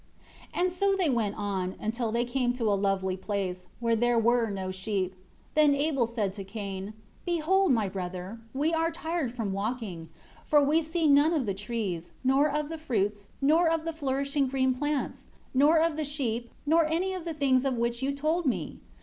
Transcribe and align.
1 0.55 0.63
And 0.65 0.73
so 0.73 0.95
they 0.95 1.11
went 1.11 1.35
on, 1.35 1.75
until 1.79 2.11
they 2.11 2.25
came 2.25 2.53
to 2.53 2.73
a 2.73 2.73
lonely 2.73 3.15
place, 3.15 3.67
where 3.79 3.95
there 3.95 4.17
were 4.17 4.49
no 4.49 4.71
sheep; 4.71 5.13
then 5.53 5.75
Abel 5.75 6.07
said 6.07 6.33
to 6.33 6.43
Cain, 6.43 6.93
"Behold, 7.23 7.71
my 7.71 7.87
brother, 7.87 8.39
we 8.51 8.73
are 8.73 8.89
tired 8.89 9.31
from 9.35 9.53
walking; 9.53 10.09
for 10.43 10.59
we 10.63 10.81
see 10.81 11.05
none 11.05 11.33
of 11.35 11.45
the 11.45 11.53
trees, 11.53 12.13
nor 12.23 12.49
of 12.49 12.69
the 12.69 12.79
fruits, 12.79 13.29
nor 13.43 13.69
of 13.69 13.85
the 13.85 13.93
flourishing 13.93 14.47
green 14.47 14.73
plants, 14.73 15.27
nor 15.53 15.77
of 15.77 15.97
the 15.97 16.03
sheep, 16.03 16.49
nor 16.65 16.85
any 16.87 17.11
one 17.11 17.19
of 17.19 17.25
the 17.25 17.35
things 17.35 17.63
of 17.63 17.77
which 17.77 18.01
you 18.01 18.11
told 18.11 18.47
me. 18.47 18.79